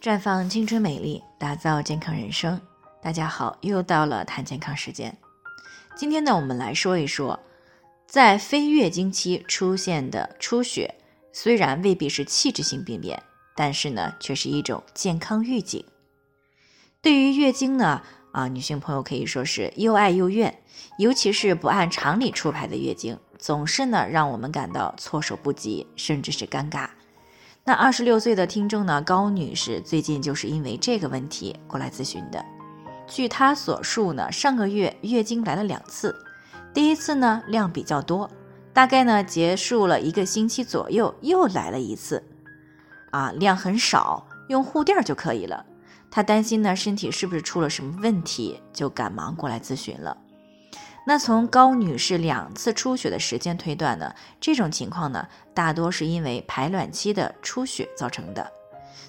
[0.00, 2.60] 绽放青春美丽，打造健康人生。
[3.02, 5.16] 大家好，又到了谈健康时间。
[5.96, 7.40] 今天呢，我们来说一说，
[8.06, 10.94] 在非月经期出现的出血，
[11.32, 13.20] 虽然未必是器质性病变，
[13.56, 15.84] 但是呢，却是一种健康预警。
[17.02, 20.62] 对于月经呢，啊，女性朋友可以说是又爱又怨，
[20.98, 26.88] 尤其是不按常理出牌的月经，总是呢让我们感到措手不及，甚至是尴尬。
[27.68, 32.42] 那二十六岁的听众呢，高女士最近就是因为这个问题过来咨询的。
[33.06, 36.16] 据她所述呢，上个月月经来了两次，
[36.72, 38.30] 第一次呢量比较多，
[38.72, 42.24] 大概呢结束了一个星期左右又来了一次，
[43.10, 45.66] 啊量很少，用护垫就可以了。
[46.10, 50.16] 她担心呢身体是不是出了什么问题，就赶忙过来咨询了。
[51.08, 58.46] 那从高女士两次出血的时间推断呢，这种情况呢，大多是因为排卵期的出血造成的。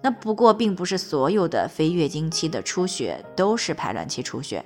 [0.00, 4.64] 那不过并不是所有的非月经期的出血都是排卵期出血。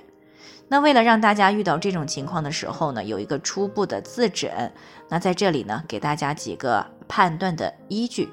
[0.69, 4.71] 那为了让大家遇到这种情况的时候呢，有一个初步的自诊，
[5.09, 8.29] 那在这里呢，给大家几个判断的依据。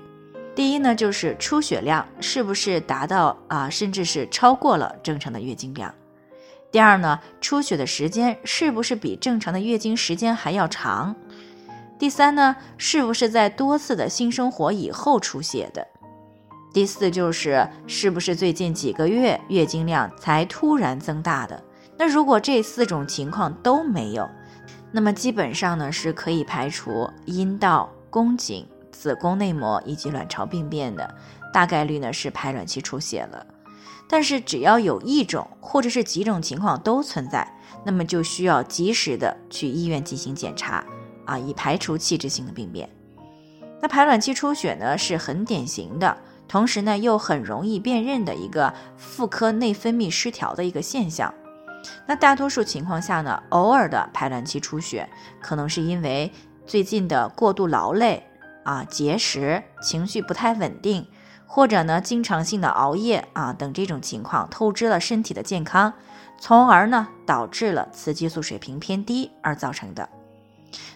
[0.55, 5.93] 第一呢，就是出血量是不是达到啊，甚至是超过了正常的月经量。
[6.75, 11.15] 第二呢，出血的时间是不是比正常的月经时间还要长？
[12.01, 15.87] 第三呢，是不是在多次的性生活以后出血的？
[16.73, 21.63] 第四就是是不是最近几个月月经量才突然增大的？
[21.97, 24.29] 那如果这四种情况都没有，
[24.91, 31.09] 那么基本上呢是可以排除阴道、宫颈、子宫内膜以及卵巢病变的，
[31.53, 33.47] 大概率呢是排卵期出血了。
[34.09, 37.51] 但是只要有一种或者是几种情况都存在，
[37.85, 40.85] 那么就需要及时的去医院进行检查
[41.25, 42.89] 啊，以排除器质性的病变。
[43.81, 46.17] 那排卵期出血呢是很典型的，
[46.49, 51.33] 同时呢又很容易辨认的一个妇科内分泌失调的一个现象。
[52.07, 55.07] 那大多数情况下呢，偶尔的排卵期出血
[55.43, 56.33] 可能是因为
[56.67, 58.23] 最近的过度劳累
[58.65, 61.07] 啊、节食、情绪不太稳定。
[61.47, 65.93] 或者呢，经常性的熬夜啊等这种情况透支了身体的健康，
[66.41, 70.09] 从而呢导致了雌激素水平偏低而造成的。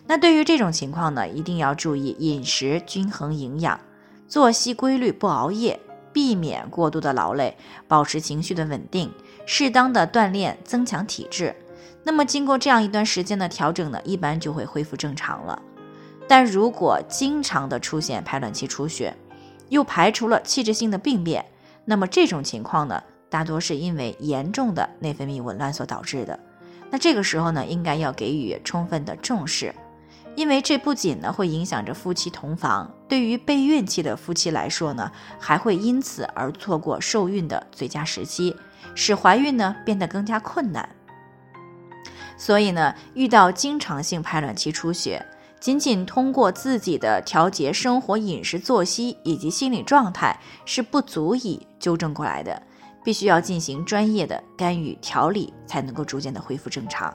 [0.07, 3.79] 那对于这种情况呢，一定要注意饮食均衡营养，
[4.27, 5.79] 作息规律，不熬夜，
[6.13, 9.13] 避免过度的劳累，保持情绪的稳定，
[9.47, 11.55] 适当的锻炼，增强体质。
[12.03, 15.61] 那么经过这样一段时间的调整呢，一般就会恢复正常了。
[16.27, 19.15] 但如果经常的出现排卵期出血，
[19.69, 21.45] 又排除了器质性的病变，
[21.85, 26.39] 那么这种情况呢，大多是因为严重的内分泌紊乱所导致的。
[26.91, 29.75] 那这个时候呢，应该要给予充分的重视，
[30.35, 38.57] 因为这不仅呢会影响着夫妻同房，对于备孕期的夫妻来说呢，还会因此而错过受孕的最佳时期，
[38.95, 40.89] 使怀孕呢变得更加困难。
[42.39, 45.25] 所以呢，遇到经常性排卵期出血。
[45.61, 52.63] 仅仅通过自己的调节生活、饮食、作息以及心理状态是不足以纠正过来的，
[53.05, 57.13] 必须要进行专业的干预调理，才能够逐渐的恢复正常。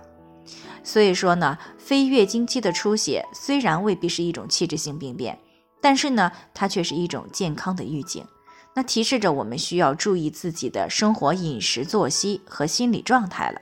[0.84, 5.40] 所以说呢，非月经期的出血虽然未必是一种器质性病变，
[5.82, 8.26] 但是呢，它却是一种健康的预警，
[8.74, 13.62] 那提示着我们需要注意自己的生活、饮食、作息和心理状态了。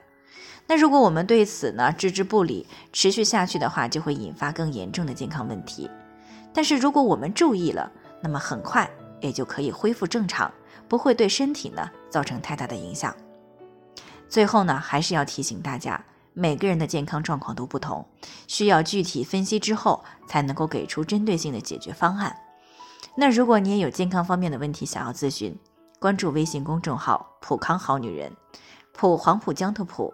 [0.72, 5.92] 那如果我们对此呢置之不理，持续下去的话，就会引发更严重的健康问题。
[6.54, 8.90] 但是如果我们注意了，那么很快
[9.20, 10.50] 也就可以恢复正常，
[10.88, 13.14] 不会对身体呢造成太大的影响。
[14.30, 16.02] 最后呢，还是要提醒大家，
[16.32, 18.08] 每个人的健康状况都不同，
[18.48, 22.34] 需要具体分析之后才能够给出针对性的解决方案。
[23.14, 25.54] 那如果你也有健康方面的问题想要咨询，
[26.00, 28.32] 关注微信公众号“普康好女人”，
[28.96, 30.14] 普黄浦江的普。